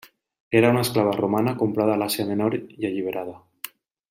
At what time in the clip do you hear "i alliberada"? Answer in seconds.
2.63-3.41